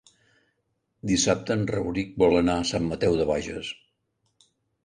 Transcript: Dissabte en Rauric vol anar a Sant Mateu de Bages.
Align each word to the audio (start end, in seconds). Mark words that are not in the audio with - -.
Dissabte 1.11 1.57
en 1.59 1.65
Rauric 1.71 2.17
vol 2.25 2.39
anar 2.39 2.57
a 2.63 2.67
Sant 2.71 2.91
Mateu 2.95 3.19
de 3.23 3.29
Bages. 3.33 3.71